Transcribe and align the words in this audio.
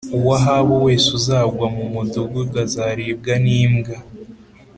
Uwa 0.17 0.35
Ahabu 0.39 0.73
wese 0.85 1.07
uzagwa 1.17 1.65
mu 1.75 1.83
mudugudu 1.93 2.55
azaribwa 2.65 3.33
n’imbwa 3.43 3.97